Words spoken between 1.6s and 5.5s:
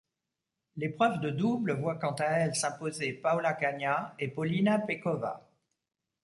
voit quant à elle s'imposer Paula Kania et Polina Pekhova.